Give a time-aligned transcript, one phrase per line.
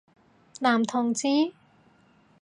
[0.61, 1.27] 男同志？